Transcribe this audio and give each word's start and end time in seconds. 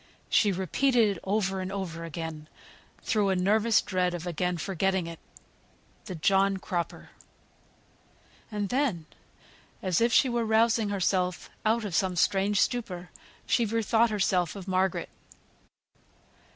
She 0.31 0.51
repeated 0.51 1.17
it 1.17 1.23
over 1.25 1.61
and 1.61 1.71
over 1.71 2.03
again, 2.03 2.49
through 3.03 3.29
a 3.29 3.35
nervous 3.35 3.83
dread 3.83 4.15
of 4.15 4.25
again 4.25 4.57
forgetting 4.57 5.05
it. 5.05 5.19
The 6.05 6.15
John 6.15 6.57
Cropper. 6.57 7.11
And 8.51 8.69
then, 8.69 9.05
as 9.83 10.01
if 10.01 10.11
she 10.11 10.27
were 10.27 10.43
rousing 10.43 10.89
herself 10.89 11.51
out 11.67 11.85
of 11.85 11.93
some 11.93 12.15
strange 12.15 12.59
stupor, 12.59 13.11
she 13.45 13.63
bethought 13.63 14.09
her 14.09 14.19
of 14.55 14.67
Margaret. 14.67 15.09